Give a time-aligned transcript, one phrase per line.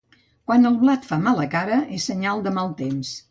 [0.51, 3.13] Quan el blat fa mala cara és senyal de mal temps.